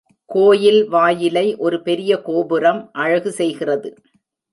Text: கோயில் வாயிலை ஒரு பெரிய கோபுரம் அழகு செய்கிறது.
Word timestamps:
கோயில் 0.29 0.87
வாயிலை 0.89 1.43
ஒரு 1.55 1.81
பெரிய 1.81 2.21
கோபுரம் 2.21 2.89
அழகு 2.93 3.31
செய்கிறது. 3.31 3.91